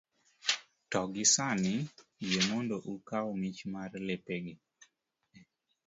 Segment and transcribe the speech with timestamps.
[0.91, 1.75] to gi sani,
[2.27, 4.53] yie mondo ukaw mich mar lepegi